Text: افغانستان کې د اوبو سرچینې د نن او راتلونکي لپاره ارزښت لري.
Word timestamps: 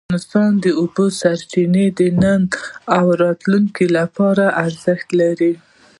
افغانستان 0.09 0.51
کې 0.55 0.61
د 0.63 0.67
اوبو 0.79 1.05
سرچینې 1.21 1.85
د 1.99 2.01
نن 2.21 2.41
او 2.97 3.05
راتلونکي 3.23 3.85
لپاره 3.97 4.45
ارزښت 4.65 5.07
لري. 5.19 5.53